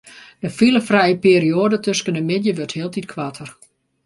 [0.45, 3.49] De filefrije perioade tusken de middei wurdt hieltyd koarter.